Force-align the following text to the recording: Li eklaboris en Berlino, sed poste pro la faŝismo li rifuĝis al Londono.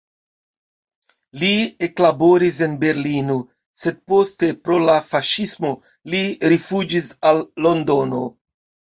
Li 1.41 1.49
eklaboris 1.87 2.55
en 2.67 2.71
Berlino, 2.83 3.35
sed 3.81 3.99
poste 4.13 4.49
pro 4.67 4.77
la 4.85 4.95
faŝismo 5.09 5.71
li 6.15 6.23
rifuĝis 6.55 7.11
al 7.33 7.43
Londono. 7.67 8.23